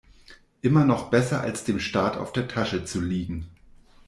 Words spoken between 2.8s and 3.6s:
zu liegen.